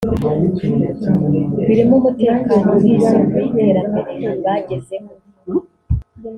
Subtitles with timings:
[1.67, 5.11] birimo umutekano nk’isoko y’iterambere bagezeho